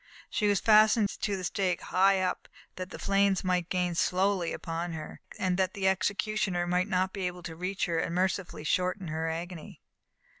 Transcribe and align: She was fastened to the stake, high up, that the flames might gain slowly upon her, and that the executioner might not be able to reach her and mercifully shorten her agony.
She 0.31 0.47
was 0.47 0.59
fastened 0.59 1.09
to 1.21 1.37
the 1.37 1.43
stake, 1.43 1.79
high 1.81 2.21
up, 2.21 2.47
that 2.75 2.89
the 2.89 2.97
flames 2.97 3.43
might 3.43 3.69
gain 3.69 3.93
slowly 3.93 4.51
upon 4.51 4.93
her, 4.93 5.21
and 5.37 5.57
that 5.57 5.75
the 5.75 5.87
executioner 5.87 6.65
might 6.65 6.87
not 6.87 7.13
be 7.13 7.27
able 7.27 7.43
to 7.43 7.55
reach 7.55 7.85
her 7.85 7.99
and 7.99 8.15
mercifully 8.15 8.63
shorten 8.63 9.09
her 9.09 9.29
agony. 9.29 9.79